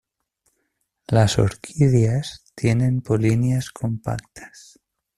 Las 1.05 1.37
orquídeas 1.37 2.43
tienen 2.55 3.01
polinias 3.03 3.69
compactas. 3.69 4.79